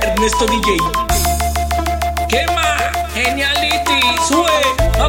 [0.00, 0.76] Ernesto DJ.
[2.28, 2.76] Quema,
[3.14, 4.50] Geniality, sube,
[5.00, 5.06] a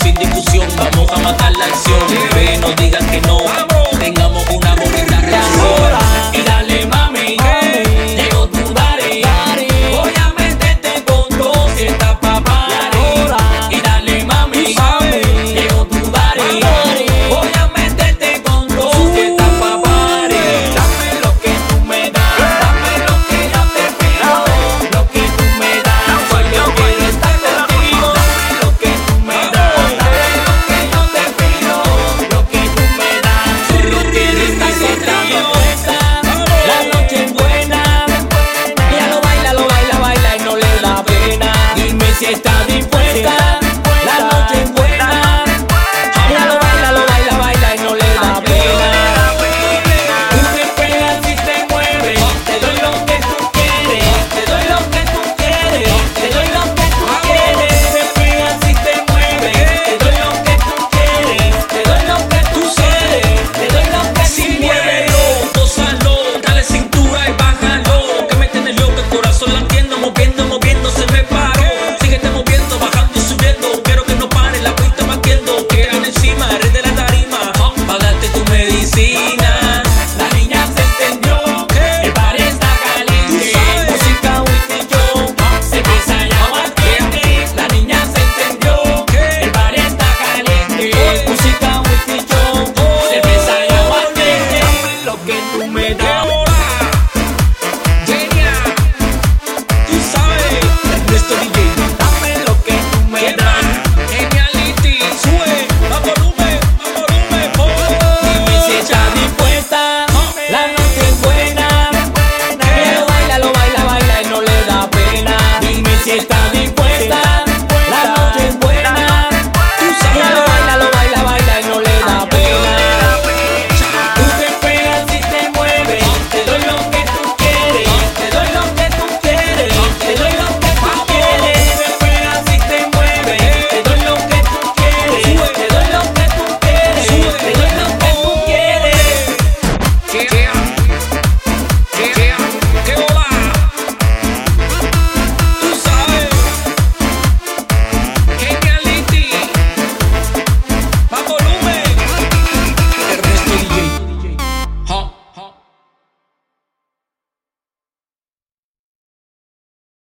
[0.00, 2.35] sin discusión, vamos a matar la acción.